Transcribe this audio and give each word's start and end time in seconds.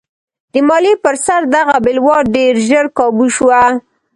د 0.53 0.55
مالیې 0.67 0.93
پر 1.03 1.15
سر 1.25 1.41
دغه 1.55 1.75
بلوا 1.85 2.17
ډېر 2.35 2.53
ژر 2.67 2.85
کابو 2.97 3.25
شوه. 3.35 3.61